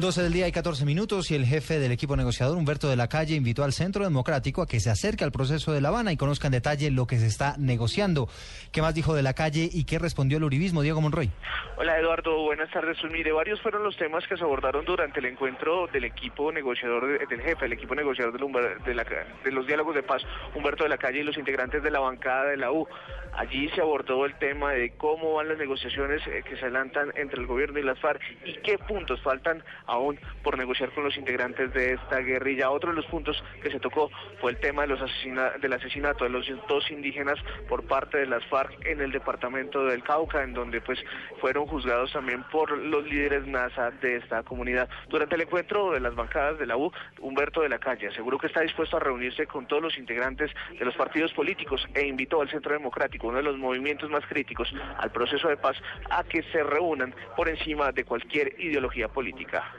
[0.00, 3.08] 12 del día y 14 minutos y el jefe del equipo negociador, Humberto de la
[3.08, 6.16] Calle, invitó al Centro Democrático a que se acerque al proceso de La Habana y
[6.16, 8.28] conozca en detalle lo que se está negociando.
[8.70, 11.32] ¿Qué más dijo de la Calle y qué respondió el uribismo, Diego Monroy?
[11.78, 12.96] Hola Eduardo, buenas tardes.
[13.00, 17.18] Pues mire, varios fueron los temas que se abordaron durante el encuentro del equipo negociador,
[17.26, 20.22] del jefe del equipo negociador de, de los diálogos de paz,
[20.54, 22.86] Humberto de la Calle y los integrantes de la bancada de la U.
[23.32, 27.40] Allí se abordó el tema de cómo van las negociaciones eh, que se adelantan entre
[27.40, 31.72] el gobierno y las FARC y qué puntos faltan aún por negociar con los integrantes
[31.72, 32.70] de esta guerrilla.
[32.70, 35.00] Otro de los puntos que se tocó fue el tema de los
[35.60, 37.38] del asesinato de los dos indígenas
[37.68, 40.98] por parte de las FARC en el departamento del Cauca, en donde pues
[41.40, 44.88] fueron juzgados también por los líderes NASA de esta comunidad.
[45.08, 48.46] Durante el encuentro de las bancadas de la U, Humberto de la Calle aseguró que
[48.46, 52.50] está dispuesto a reunirse con todos los integrantes de los partidos políticos e invitó al
[52.50, 55.76] Centro Democrático, uno de los movimientos más críticos al proceso de paz,
[56.10, 59.77] a que se reúnan por encima de cualquier ideología política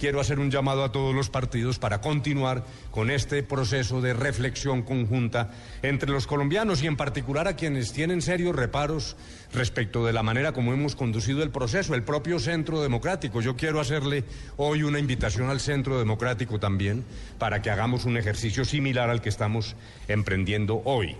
[0.00, 4.82] quiero hacer un llamado a todos los partidos para continuar con este proceso de reflexión
[4.82, 5.50] conjunta
[5.82, 9.16] entre los colombianos y en particular a quienes tienen serios reparos
[9.52, 13.42] respecto de la manera como hemos conducido el proceso, el propio Centro Democrático.
[13.42, 14.24] Yo quiero hacerle
[14.56, 17.04] hoy una invitación al Centro Democrático también
[17.38, 19.76] para que hagamos un ejercicio similar al que estamos
[20.08, 21.14] emprendiendo hoy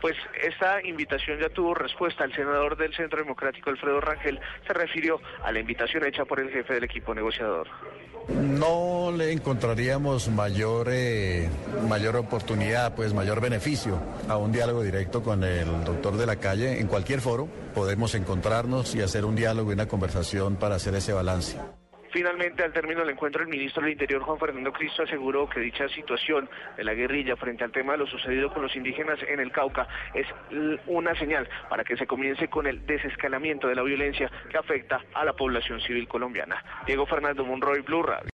[0.00, 2.24] pues esta invitación ya tuvo respuesta.
[2.24, 6.50] El senador del Centro Democrático, Alfredo Rangel, se refirió a la invitación hecha por el
[6.50, 7.68] jefe del equipo negociador.
[8.28, 11.48] No le encontraríamos mayor, eh,
[11.88, 16.78] mayor oportunidad, pues mayor beneficio a un diálogo directo con el doctor de la calle.
[16.78, 21.12] En cualquier foro podemos encontrarnos y hacer un diálogo y una conversación para hacer ese
[21.12, 21.58] balance.
[22.10, 25.88] Finalmente, al término del encuentro, el ministro del Interior, Juan Fernando Cristo, aseguró que dicha
[25.88, 29.52] situación de la guerrilla frente al tema de lo sucedido con los indígenas en el
[29.52, 30.26] Cauca es
[30.86, 35.24] una señal para que se comience con el desescalamiento de la violencia que afecta a
[35.24, 36.62] la población civil colombiana.
[36.86, 38.26] Diego Fernando Monroy, Blue Radio.